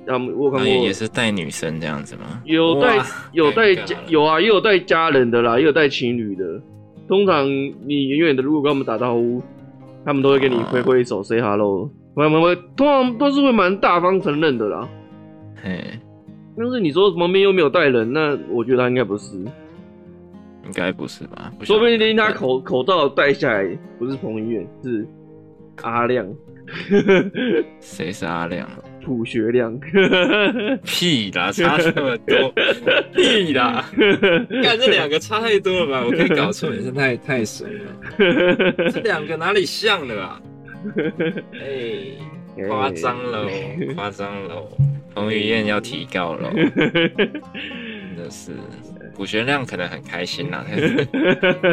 [0.07, 2.43] 他们我看过也是带女生这样子吗？
[2.45, 2.99] 有带
[3.33, 6.45] 有带家有啊，也有带家人的啦，也有带情侣的。
[7.09, 7.49] 通常
[7.87, 9.43] 你远远的如果跟他们打招呼，
[10.05, 14.87] 他们都会跟你挥挥手、哦、say hello，会会会，通常都是会蛮大方承认的啦。
[15.63, 15.83] 嘿，
[16.57, 19.43] 但是你说旁边又没有带人，那我觉得他应该不是。
[20.69, 21.51] 应该不是吧？
[21.59, 23.67] 不说不定他口口罩戴下来
[23.99, 25.07] 不是彭于晏，是
[25.83, 26.27] 阿亮。
[27.81, 28.69] 谁是阿亮？
[29.03, 29.75] 普学亮。
[30.85, 32.53] 屁啦，差这么多。
[33.17, 33.83] 屁啦，
[34.63, 36.05] 看这两个差太多了吧？
[36.05, 38.91] 我可以搞错，也是太太神了。
[38.91, 40.43] 这两个哪里像了啊？
[41.55, 43.49] 哎，夸张了，
[43.95, 44.63] 夸张了。
[45.15, 48.53] 彭于晏要提高了， 真的是。
[49.19, 50.65] 卜学亮可能很开心啦，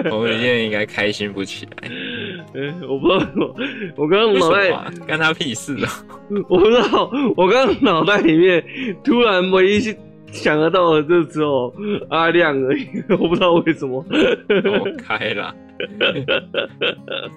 [0.09, 1.91] 彭于晏应该开心不起来。
[2.89, 3.55] 我不知道，
[3.95, 4.71] 我刚刚脑袋
[5.07, 5.91] 干他屁事啊！
[6.49, 8.63] 我不知道，我刚刚脑袋里面
[9.03, 9.95] 突然唯一
[10.31, 11.71] 想得到的就只有
[12.09, 14.03] 阿亮而已，我不知道为什么。
[14.63, 14.71] 走
[15.05, 15.53] 开了，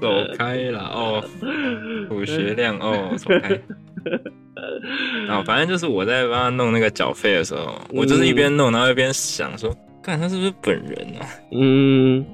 [0.01, 1.23] 走开啦哦，
[2.09, 3.61] 卜学亮哦，走开。
[5.29, 9.71] 啊，反正就是我在帮他弄那个缴费的时候，我就是一边弄，然后一边想说。
[10.09, 11.29] 看他是不是本人啊？
[11.53, 12.25] 嗯，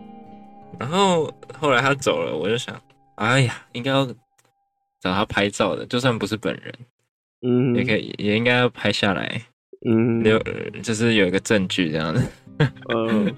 [0.78, 2.80] 然后后来他走了，我就想，
[3.16, 4.06] 哎呀，应该要
[5.00, 6.72] 找他拍照的，就算不是本人，
[7.42, 9.42] 嗯，也可以，也应该要拍下来，
[9.84, 10.38] 嗯，留
[10.84, 12.22] 就是有一个证据这样子。
[12.94, 13.34] 嗯，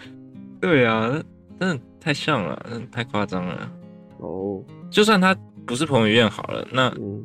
[0.60, 1.10] 对啊，
[1.58, 3.72] 真的太像了，太夸张了。
[4.18, 5.34] 哦，就算他
[5.66, 7.24] 不是彭于晏好了，那、嗯、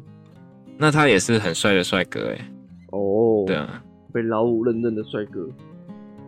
[0.78, 2.52] 那他也是很帅的帅哥哎。
[2.92, 5.46] 哦，对啊，被老五认证的帅哥。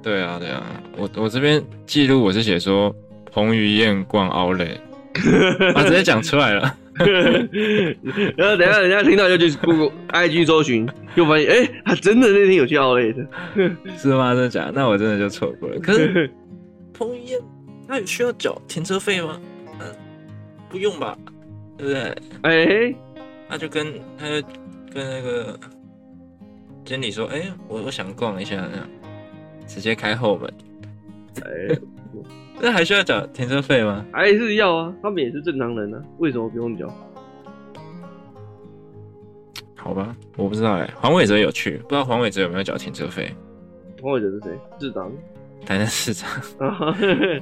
[0.05, 0.63] 对啊，对啊，
[0.95, 2.95] 我我这边记录我是写说
[3.31, 4.77] 彭于晏逛 Outlet，
[5.73, 6.77] 啊，直接讲出来了。
[8.37, 13.27] 然后等下人家听到就去 Google IG 搜寻，就发现哎，他真的那天有去 Outlet 的，
[13.97, 14.33] 是吗？
[14.35, 14.73] 真的假的？
[14.75, 15.79] 那我真的就错过了。
[15.79, 16.29] 可是
[16.93, 17.39] 彭于晏
[17.87, 19.41] 他有需要缴停车费吗？
[19.79, 19.87] 嗯，
[20.69, 21.17] 不用吧，
[21.79, 22.01] 对不对？
[22.43, 22.95] 哎、欸，
[23.49, 23.87] 他就跟
[24.19, 24.47] 他就
[24.93, 25.59] 跟那个
[26.85, 28.87] 经理说，哎，我我想逛一下那样。
[29.67, 30.53] 直接开后门，
[31.43, 31.77] 哎，
[32.61, 34.05] 那还需要缴停车费吗？
[34.11, 36.87] 还是要啊，他们也是正常人呢、啊，为什么不用缴？
[39.75, 40.93] 好吧，我不知道哎、欸。
[40.95, 43.31] 黄伟哲有去，不知道黄伟哲有没有缴停车费？
[44.01, 44.51] 黄伟哲是谁？
[44.79, 45.11] 市长？
[45.65, 46.29] 台南市长。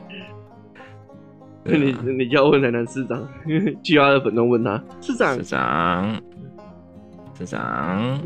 [1.65, 3.25] 你你就要问台南市长，
[3.81, 6.21] 去他的粉中问他，市长，市长，
[7.37, 8.19] 市长，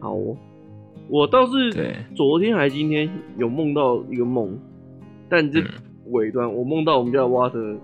[0.00, 0.36] 好、哦。
[1.08, 4.58] 我倒是昨天还今天有梦到一个梦，
[5.28, 5.62] 但这
[6.06, 7.76] 尾端我梦到我们家的蛙车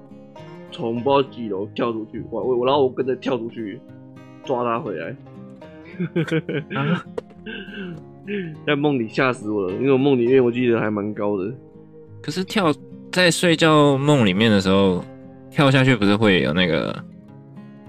[0.70, 3.78] 从不知道几楼跳出去，我我然后我跟着跳出去
[4.44, 5.16] 抓它回来，
[8.66, 11.52] 在梦里吓死我了，因为我梦里面我记得还蛮高的。
[12.22, 12.72] 可是跳
[13.12, 15.04] 在睡觉梦里面的时候
[15.50, 16.94] 跳下去不是会有那个？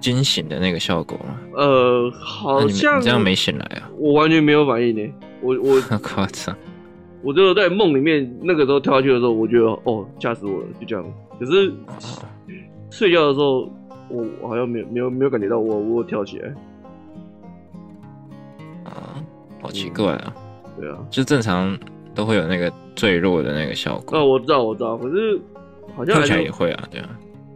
[0.02, 1.40] 惊醒的那个效果吗？
[1.56, 3.90] 呃，好像你这样没醒来啊？
[3.98, 5.14] 我完全没有反应呢。
[5.42, 6.56] 我我 夸张，
[7.22, 11.06] 我只有在梦里面那个时候跳下去的时候，我觉得哦，吓死我了，就这样。
[11.40, 11.94] 可是、哦、
[12.90, 13.62] 睡觉的时候，
[14.10, 16.54] 我我好像没有没有没有感觉到我我跳起来。
[18.84, 19.24] 啊，
[19.62, 20.34] 好奇怪啊！
[20.80, 21.78] 对啊，就正常
[22.14, 24.18] 都会有那个坠落的那个效果。
[24.18, 25.40] 啊，我知道我知道，可是
[25.96, 27.10] 好像跳起来也会啊，对啊，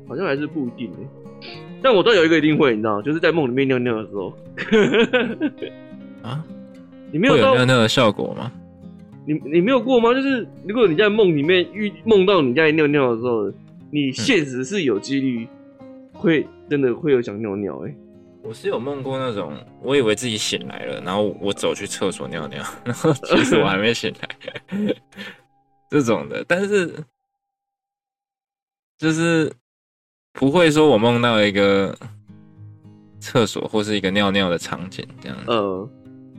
[0.08, 0.98] 好像还是不一定呢。
[1.86, 4.36] 但我知道有一个一定会，你知道，就是在梦里面尿尿的时候。
[6.24, 6.44] 啊？
[7.14, 8.52] 你没有到尿尿的效果吗？
[9.28, 10.12] 你你没有过吗？
[10.12, 13.54] 就是如果你在梦里面遇梦到你在尿尿的时候，
[13.92, 15.48] 你现实是有几率
[16.12, 17.96] 会真的会有想尿尿哎、欸。
[18.42, 24.96] 我是有梦过那种，我以为自己醒来了，然后我走去厕所尿尿，然后其实我还没醒来，
[25.92, 26.44] 这种的。
[26.48, 26.92] 但是
[28.98, 29.54] 就是。
[30.36, 31.98] 不会说，我梦到一个
[33.20, 35.44] 厕所或是一个尿尿的场景这样子。
[35.48, 35.90] 呃，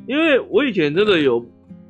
[0.06, 1.44] 因为我以前真的有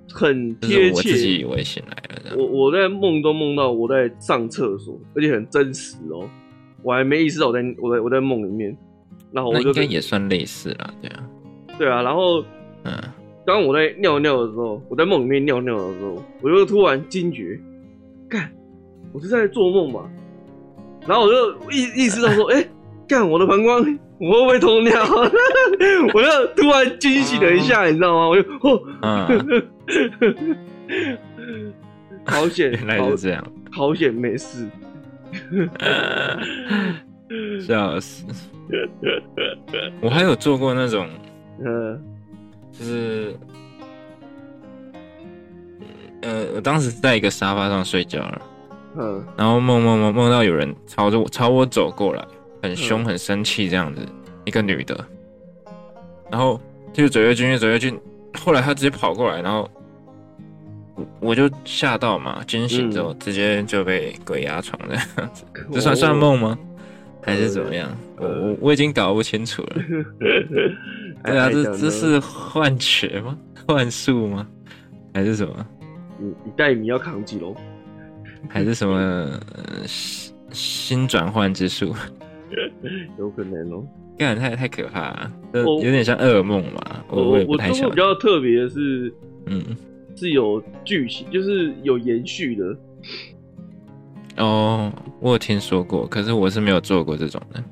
[0.09, 2.37] 很贴切，我自己以为醒来了。
[2.37, 6.29] 我我在梦中梦到我在上厕所，而且很真实哦。
[6.83, 8.77] 我还没意识到我在我在我在梦里面，
[9.33, 11.29] 然后我就应该也算类似啦，对啊，
[11.79, 12.45] 对啊，然后
[12.85, 12.97] 嗯，
[13.45, 17.59] 当我在尿尿的时候，我在梦里面尿尿的时候，我就突然惊觉，
[18.29, 18.49] 干，
[19.13, 20.09] 我是在做梦嘛，
[21.07, 22.69] 然后我就意意识到说，哎、欸，
[23.09, 23.77] 干，我的膀胱
[24.19, 24.93] 我会不会偷尿？
[26.15, 28.29] 我就突然惊醒了一下，嗯、你知道吗？
[28.29, 28.43] 我就
[29.03, 29.27] 哦，
[31.39, 31.73] 嗯，
[32.25, 34.69] 好险，原来是这样，好险没事。
[37.61, 38.25] 笑死！
[40.01, 41.07] 我还有做过那种，
[41.65, 42.03] 嗯，
[42.73, 43.37] 就是，
[46.23, 48.41] 呃，我当时在一个沙发上睡觉了，
[48.99, 52.27] 嗯，然后梦梦梦梦到有人朝着我朝我走过来，
[52.63, 54.01] 很凶很生气这样子，
[54.45, 55.07] 一个女的，
[56.31, 56.61] 然后
[56.93, 57.99] 就走越近越走越近，
[58.41, 59.69] 后来她直接跑过来，然后。
[61.21, 65.05] 我就吓到嘛，惊醒之后直接就被鬼压床这样
[65.35, 66.59] 子，这算算梦吗？
[67.23, 67.95] 还是怎么样？
[68.17, 69.77] 我我已经搞不清楚了。
[71.23, 73.37] 对啊，这这是幻觉吗？
[73.69, 74.47] 幻术吗？
[75.13, 75.67] 还是什么？
[76.19, 77.55] 你你带你要扛几楼？
[78.49, 78.97] 还是什么、
[79.55, 81.95] 呃、新新转换之术？
[83.19, 83.85] 有可能哦。
[84.19, 87.05] 干太太可怕了，有点像噩梦嘛。
[87.09, 89.13] 我我，我，比较特别的是，
[89.47, 89.63] 嗯。
[90.19, 92.75] 是有剧情，就是有延续的。
[94.39, 97.63] 哦，我有听说过，可是我是没有做过这种的。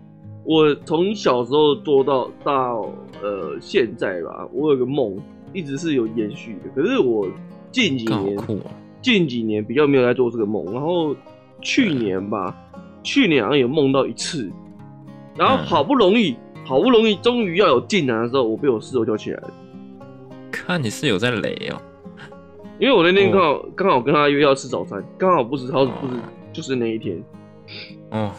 [0.45, 5.17] 我从小时候做到到呃现在吧，我有个梦
[5.55, 6.69] 一直是有延续的。
[6.77, 7.27] 可是我
[7.73, 8.61] 近几年，喔、
[9.05, 10.65] 近几年比较没有在做这个梦。
[10.73, 11.15] 然后
[11.61, 14.51] 去年吧，嗯、去年好像有梦到一次，
[15.37, 19.51] 然后好不容易，嗯、好不容易，终于要有进来的时候，我被我室友叫起来了。
[20.51, 21.83] 看你室友在雷哦、喔。
[22.81, 23.97] 因为我那天刚好刚、oh.
[23.99, 26.15] 好跟他约要吃早餐，刚好不是好死不死
[26.53, 27.23] 就是那一天。
[28.11, 28.33] 哦，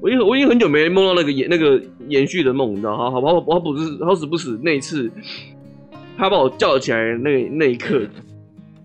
[0.00, 2.96] 我已经我已经很久没梦到那个延那个延续的梦，你知道？
[2.96, 5.10] 好好好，我不是好死不死那一次，
[6.16, 8.02] 他把我叫起来那那一刻，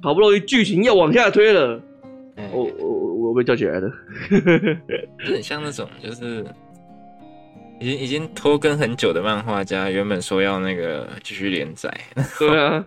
[0.06, 1.82] 好不容易剧情要往下推了，
[2.52, 3.92] 我我我被叫起来了，
[5.18, 6.46] 很像那种就是
[7.80, 11.92] 已经已经拖更很久的漫画家，原本说要那个继续连载，
[12.38, 12.86] 对啊。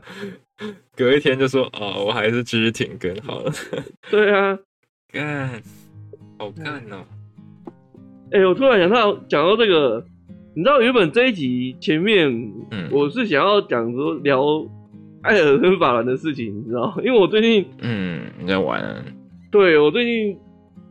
[0.94, 3.52] 隔一天就说哦，我还是继续停更好了。
[4.10, 4.56] 对啊，
[5.12, 5.60] 干，
[6.38, 7.04] 好干哦。
[8.30, 10.04] 哎、欸，我突然想到，讲到这个，
[10.54, 12.28] 你知道原本这一集前面，
[12.70, 14.40] 嗯，我是想要讲说聊
[15.22, 16.94] 艾尔登法环的事情，你知道？
[17.04, 19.04] 因为我最近，嗯，你在玩？
[19.50, 20.36] 对，我最近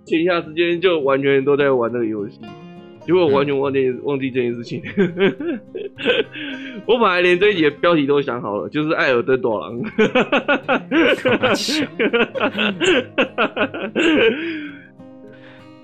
[0.05, 2.39] 闲暇时间就完全都在玩这个游戏。
[3.05, 4.81] 结果我完全忘记、嗯、忘记这件事情，
[6.85, 9.71] 我本来连这一集的标题都想好了，就是《艾尔登法环》。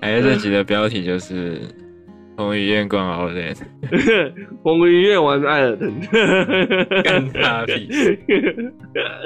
[0.00, 1.58] 哎，这集的标题就是
[2.36, 3.34] 《彭于晏逛奥特》，
[4.62, 5.92] 彭于晏玩艾尔登，
[7.02, 8.18] 干他屁事！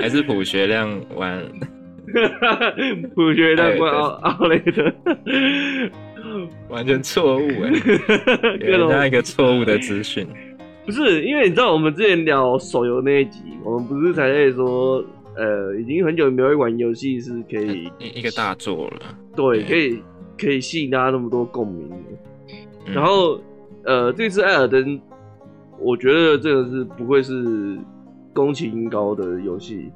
[0.01, 1.43] 还是卜学亮玩？
[3.15, 4.95] 卜学亮玩奥奥特的。
[6.69, 7.71] 完全错误 哎，
[8.59, 10.27] 给人家一个错误的资讯。
[10.85, 15.03] 不是，因为你知道我们之前聊手游那一集，我们不是才在说，
[15.37, 19.01] 呃，已经很久没有玩游戏是可以一个大作了。
[19.35, 20.03] 对，可以
[20.39, 21.97] 可以吸引大家那么多共鸣的。
[22.89, 23.41] 嗯、然后，
[23.85, 25.01] 呃，这次艾尔登，
[25.79, 27.79] 我觉得这个是不会是
[28.33, 29.91] 宫崎英高的游戏，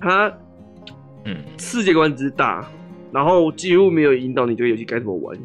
[0.00, 0.32] 它，
[1.24, 2.68] 嗯，世界观之大。
[3.12, 5.36] 然后几乎没有引导你这个游戏该怎么玩，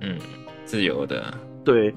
[0.00, 0.16] 嗯，
[0.64, 1.22] 自由的，
[1.62, 1.94] 对。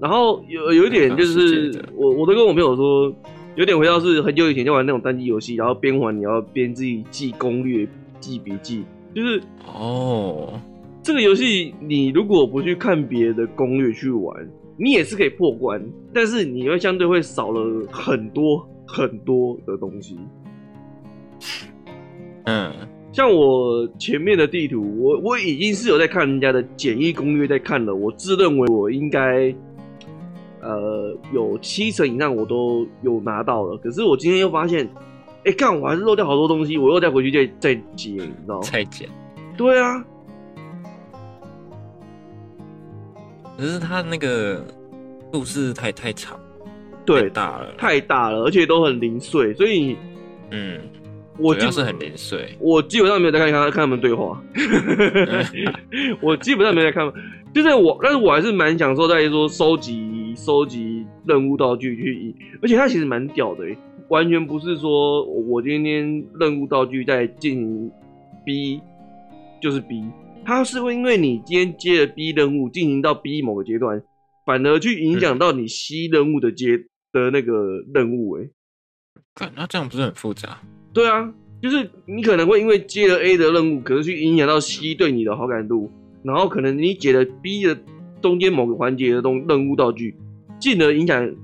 [0.00, 3.14] 然后有有一点就是，我我都跟我朋友说，
[3.54, 7.86] 有点回到是很久以前就玩那种单机游戏，然后边玩你要边自己记攻略、
[8.18, 8.84] 记笔记，
[9.14, 10.60] 就是哦，
[11.02, 15.82] 这个游戏你如果不去看别的攻略去玩，你也是可以破关，
[16.14, 20.16] 但是你会相对会少了很多很多的东西，
[22.44, 22.72] 嗯。
[23.12, 29.54] 像我前面的地图，我我已经是有在看人家的简易攻略在看了，我自认为我应该，
[30.62, 33.76] 呃，有七成以上我都有拿到了。
[33.76, 34.86] 可是我今天又发现，
[35.44, 38.66] 哎、欸，干，我还是漏掉好多东西，我又再回去再再捡，你知道吗？
[38.72, 39.06] 再捡。
[39.58, 40.02] 对啊。
[43.56, 44.64] 可是他那个
[45.30, 46.38] 故事太太长，
[47.04, 49.96] 对，太大了，太大了，而且都很零碎，所以，
[50.50, 50.80] 嗯。
[51.38, 54.38] 我就是很零碎，我基本上没有在看看看他们对话，
[56.20, 57.10] 我基本上没有在看，
[57.54, 63.64] 就是我，但是我还是蛮享受在说收集收集任务道具去，而且它其实蛮屌的，
[64.08, 67.90] 完全不是说我今天任务道具在进
[68.44, 68.82] B
[69.58, 70.04] 就是 B，
[70.44, 74.02] 它是会因为你今天接了 B 任务进行到 B 某个阶段，
[74.44, 78.50] 反而去影响到你 C 任务的接、嗯、的那个任务、欸。
[79.34, 80.60] 哎，那这样不是很复杂？
[80.92, 81.32] 对啊，
[81.62, 85.90] 就是你可能会因为接了 A 的任务，可是去影响到 C 对你的好感度，
[86.22, 87.78] 然后可能你解了 B 的
[88.20, 90.16] 中间某个环节的东任务道具，
[90.58, 91.34] 进而影响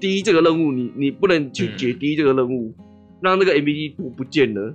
[0.00, 2.84] D 这个任务，你你不能去解 D 这个任务，嗯、
[3.20, 4.74] 让那个 npd 不不见了。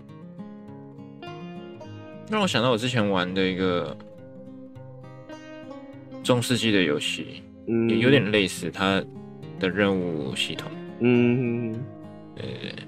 [2.29, 3.95] 让我想到我之前玩的一个
[6.23, 9.03] 中世纪的游戏，嗯，也有点类似它
[9.59, 11.73] 的任务系统，嗯，
[12.35, 12.83] 对对对。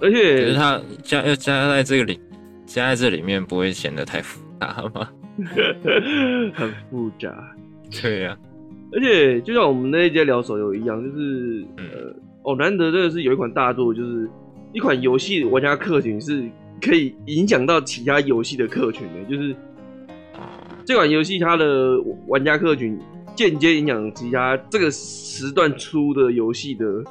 [0.00, 2.18] 而且，可是它加要加在这个里，
[2.66, 5.08] 加在这里面不会显得太复杂吗？
[6.54, 7.32] 很复杂，
[8.02, 8.38] 对呀、啊。
[8.92, 14.28] 而且就像我们那一节聊手游一样，就是、嗯、呃，哦，难得真的是有一款大作，就是
[14.72, 16.44] 一款游戏玩家客群是
[16.80, 19.54] 可以影响到其他游戏的客群的，就是
[20.84, 22.98] 这款游戏它的玩家客群
[23.34, 27.04] 间接影响其他这个时段出的游戏的。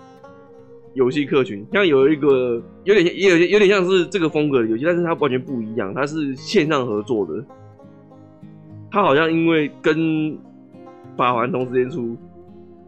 [0.96, 7.44] 游戏客群像有一个有点也有有点像是这个风格的游戏，但是它完全不一样，它是线上合作的。
[8.92, 10.38] 它好像因为跟
[11.18, 12.16] 法环同时间出，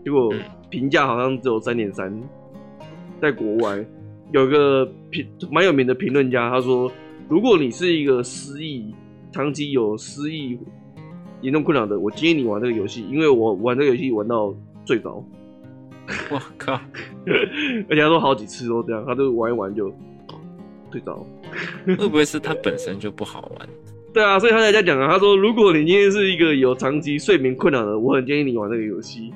[0.03, 0.31] 结果
[0.69, 2.15] 评价好像只有三点三。
[3.19, 3.83] 在国外
[4.35, 6.91] 有一个评蛮有名的评论家，他说
[7.29, 8.93] ：“如果你是一个失忆、
[9.31, 10.59] 长期有失忆
[11.39, 15.23] 严重困扰的，我建议你玩这个游戏，因为我玩这个游戏玩到最早。”
[16.29, 16.73] 我靠！
[17.89, 19.89] 而且他说好几次都这样，他都玩一玩就
[20.91, 21.25] 睡着。
[21.85, 23.69] 会不会是他本身就不好玩？
[24.13, 25.13] 对啊，所以他才在讲啊。
[25.13, 29.33] 他说，如果你今天是一个有长期睡眠困扰的，我很建议你玩这个游戏。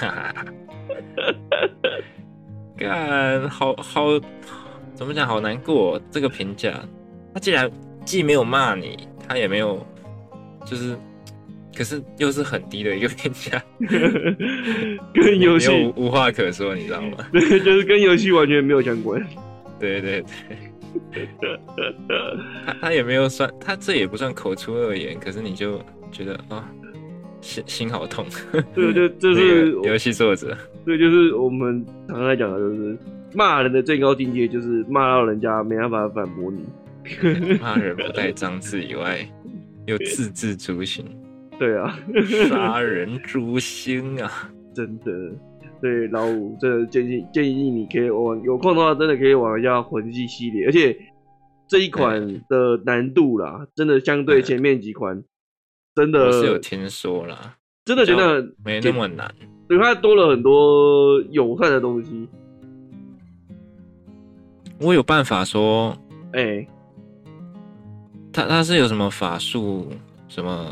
[2.76, 4.06] 干，好好，
[4.94, 5.26] 怎么讲？
[5.26, 6.72] 好难过，这个评价。
[7.34, 7.70] 他竟然
[8.04, 9.86] 既没有骂你，他也没有，
[10.64, 10.96] 就是。
[11.74, 13.64] 可是又是很低的一个评价，
[15.14, 17.16] 跟游戏无话可说，你知道吗？
[17.32, 19.18] 对，就是跟游戏完全没有相关。
[19.80, 20.22] 对对
[21.10, 21.26] 对，
[22.66, 26.68] 他他也没有算，他这也不算口出恶言，可是你就觉得啊，
[27.40, 28.26] 心心好痛。
[28.74, 30.54] 对，就就是 游戏作者，
[30.84, 32.98] 对，就是我们常常来讲的，就是
[33.34, 36.64] 骂人的最高境界，就是骂到人家没办法反驳你。
[37.60, 39.26] 骂人不带脏字以外，
[39.86, 41.04] 又字字诛心。
[41.58, 41.98] 对啊，
[42.48, 44.50] 杀人诛心啊！
[44.74, 45.12] 真的，
[45.80, 50.96] 对老五，真的建议建议你可以玩，有空的话真的可以玩一下魂系系列，而且
[51.68, 55.22] 这一款的难度啦，真的相对前面几款，
[55.94, 59.32] 真的我是有听说啦，真的觉得没那么难，
[59.68, 62.28] 对，它多了很多友善的东西。
[64.80, 65.96] 我有办法说，
[66.32, 66.68] 哎、欸，
[68.32, 69.88] 他他是有什么法术
[70.28, 70.66] 什么？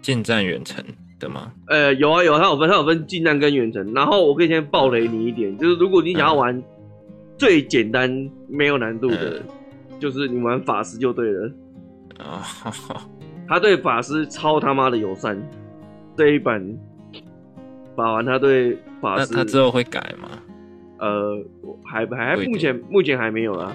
[0.00, 0.82] 近战远程
[1.18, 1.52] 的吗？
[1.66, 3.92] 呃，有啊有啊，它有分，它有分近战跟远程。
[3.92, 6.62] 然后我可以先暴雷你一点，就是如果你想要玩
[7.36, 11.52] 最简单没有难度的，嗯、就是你玩法师就对了。
[12.20, 12.72] 啊、哦，
[13.46, 15.38] 他对法师超他妈的友善。
[16.16, 16.64] 这一版
[17.98, 20.28] 法环他对法师，他之后会改吗？
[21.00, 21.36] 呃，
[21.84, 23.74] 还还目前目前还没有啊。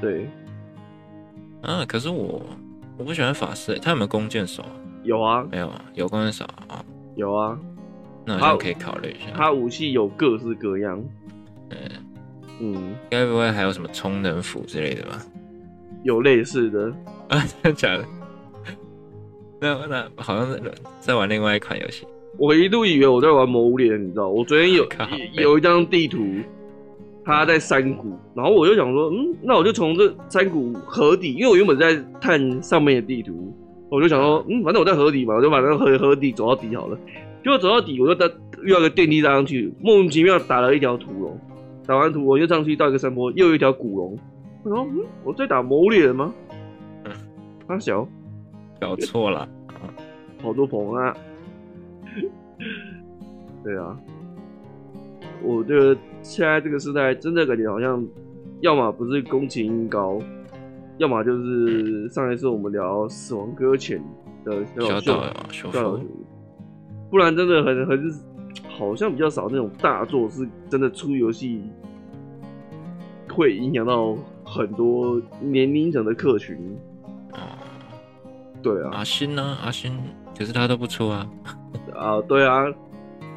[0.00, 0.26] 对。
[1.60, 2.42] 啊，可是我
[2.96, 4.64] 我不喜欢法师，他有没有弓箭手？
[5.02, 6.82] 有啊，没有啊，有弓箭手啊，
[7.16, 7.58] 有啊，
[8.24, 9.30] 那好像可以考虑一下。
[9.34, 11.04] 他武器有各式各样，
[11.68, 11.78] 嗯
[12.60, 15.22] 嗯，该不会还有什么充能斧之类的吧？
[16.02, 16.90] 有类似的
[17.28, 18.04] 啊，真的假的？
[19.60, 20.58] 那那好像在
[20.98, 22.06] 在玩另外一款游戏。
[22.38, 24.28] 我一度以为我在玩《魔物猎人》，你知道？
[24.28, 24.86] 我昨天有
[25.34, 26.24] 有一张地图，
[27.24, 33.54] 它在山谷，然后我就想说，嗯，那我就从这山谷河底，因为我原本在探上面的地图。
[33.90, 36.96] 我就想说，嗯，反正我在河底嘛，我就把那个河河底走到底好了。
[37.42, 41.36] 结果走到底，我就搭遇到个电梯搭上去，莫名其妙打了一条屠龙。
[41.86, 44.16] 打完图，我又上去到一个山坡，又有一条古龙。
[44.62, 46.32] 我说，嗯，我在打魔物猎人吗？
[47.04, 47.12] 嗯，
[47.66, 48.06] 他小，
[48.80, 49.48] 搞错了，
[50.40, 51.14] 好多棚啊。
[53.64, 53.98] 对啊，
[55.42, 58.06] 我觉得现在这个时代，真的感觉好像，
[58.60, 60.20] 要么不是宫崎高。
[60.98, 63.98] 要么就是上一次我们聊《死亡搁浅》
[64.44, 66.00] 的小小小修，
[67.10, 68.12] 不然真的很很
[68.68, 71.62] 好像比较少那种大作是真的出游戏
[73.32, 76.58] 会影响到很多年龄层的客群。
[78.62, 79.56] 对啊，阿星呢？
[79.64, 79.98] 阿星
[80.40, 81.26] 可是他都不出啊。
[81.94, 82.64] 哦，对啊。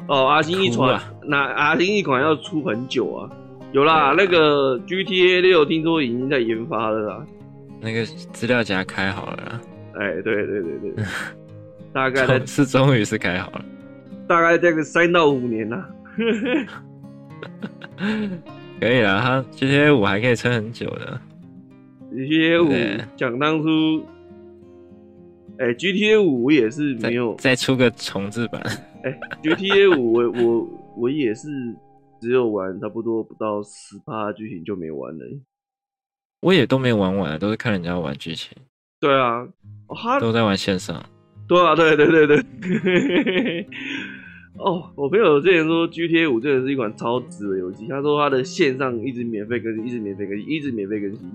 [0.08, 3.28] 哦，阿星一传，那阿星一款要出很久啊。
[3.72, 7.26] 有啦，那个 GTA 六听说已经在研发了啦。
[7.78, 9.60] 那个资料夹开好了啦。
[10.00, 11.04] 哎，对对对对，
[11.92, 13.62] 大概在是终于是开好了，
[14.26, 15.86] 大概这个三到五年啦。
[18.80, 21.20] 可以啦，他 GTA 五还可以撑很久的。
[22.14, 22.72] GTA 五
[23.14, 24.02] 讲当初，
[25.58, 28.60] 哎，GTA 五我也是没有再，再出个重置版。
[29.04, 31.48] 哎，GTA 五我我我也是
[32.20, 35.24] 只有玩差不多不到十趴剧情就没玩了。
[36.40, 38.50] 我也都没玩完，都是看人家玩剧情。
[39.00, 39.46] 对啊，
[40.02, 41.02] 他都在玩线上。
[41.46, 43.66] 对啊，对对对对。
[44.56, 47.86] 哦，我朋友之前说 GTA 五真的是一款超值的游戏。
[47.88, 51.30] 他说他的线上一直免费更新，一直免费更新，一直免费更新，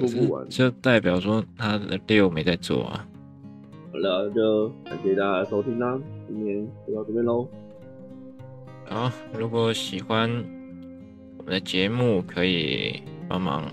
[0.00, 3.06] 做不完，就代表说他的六没在做啊。
[3.92, 7.46] 好了，就感谢大家收听啦，今天就到这边喽。
[8.86, 10.30] 好，如果喜欢
[11.38, 13.64] 我们的节目，可以帮忙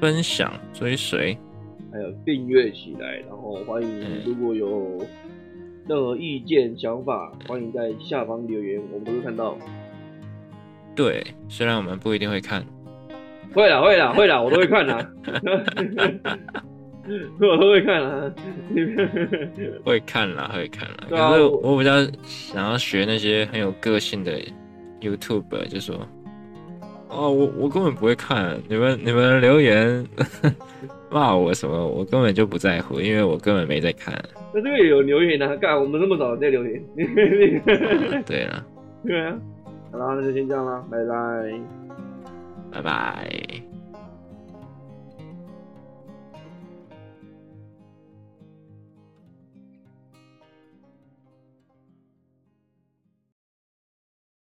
[0.00, 1.36] 分享、追随，
[1.92, 4.98] 还有订阅起来，然后欢迎如果有。
[5.88, 9.58] 任何意见、想法，欢迎在下方留言，我们都会看到。
[10.94, 12.64] 对，虽然我们不一定会看。
[13.54, 15.10] 会啦，会啦，会啦，我都会看啦。
[17.40, 18.32] 我都会看啦。
[19.84, 20.96] 会看啦，会看啦。
[21.10, 21.92] 可是我比较
[22.24, 24.32] 想要学那些很有个性的
[25.00, 25.96] YouTuber，就说。
[27.14, 30.02] 哦，我我根本不会看你们你们留言
[31.10, 34.14] 骂我什么，我根本就不在乎，因为我根本没在看。
[34.54, 36.82] 那这个也有留言啊，干我们那么早在留言。
[38.24, 38.64] 对了，
[39.04, 39.36] 对啊，
[39.92, 41.14] 好啦，那就先这样啦，拜拜，
[42.72, 43.71] 拜拜。